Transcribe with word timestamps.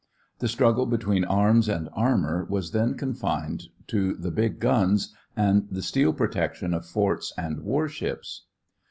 The 0.39 0.47
struggle 0.47 0.87
between 0.87 1.25
arms 1.25 1.69
and 1.69 1.87
armor 1.93 2.47
was 2.49 2.71
then 2.71 2.95
confined 2.95 3.65
to 3.85 4.15
the 4.15 4.31
big 4.31 4.59
guns 4.59 5.13
and 5.35 5.67
the 5.69 5.83
steel 5.83 6.11
protection 6.11 6.73
of 6.73 6.87
forts 6.87 7.31
and 7.37 7.59
war 7.59 7.87
ships. 7.87 8.47